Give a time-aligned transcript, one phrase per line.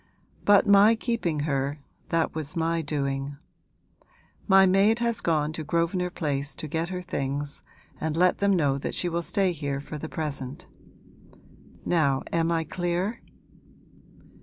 [0.45, 1.77] But my keeping her
[2.09, 3.37] that was my doing.
[4.47, 7.61] My maid has gone to Grosvenor Place to get her things
[7.99, 10.65] and let them know that she will stay here for the present.
[11.85, 13.21] Now am I clear?'